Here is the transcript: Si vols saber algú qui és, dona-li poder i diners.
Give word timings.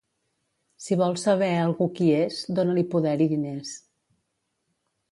Si 0.85 0.97
vols 1.01 1.25
saber 1.27 1.51
algú 1.57 1.89
qui 2.01 2.09
és, 2.23 2.41
dona-li 2.61 2.87
poder 2.95 3.17
i 3.29 3.31
diners. 3.37 3.79